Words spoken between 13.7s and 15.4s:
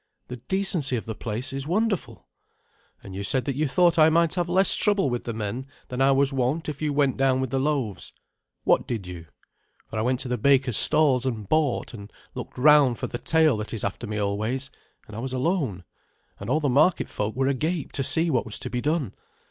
is after me always; and I was